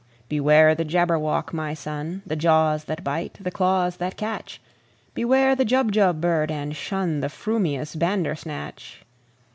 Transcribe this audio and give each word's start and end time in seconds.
"Beware 0.29 0.73
the 0.73 0.83
Jabberwock, 0.83 1.53
my 1.53 1.75
son! 1.75 2.23
The 2.25 2.35
jaws 2.35 2.85
that 2.85 3.03
bite, 3.03 3.37
the 3.39 3.51
claws 3.51 3.97
that 3.97 4.17
catch! 4.17 4.59
Beware 5.13 5.55
the 5.55 5.63
Jubjub 5.63 6.19
bird, 6.19 6.49
and 6.49 6.73
shunThe 6.73 7.25
frumious 7.29 7.95
Bandersnatch!" 7.95 9.03